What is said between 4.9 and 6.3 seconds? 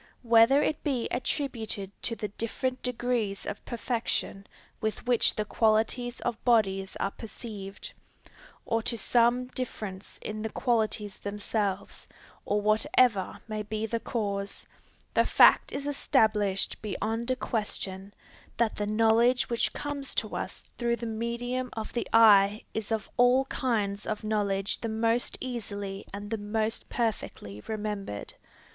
which the qualities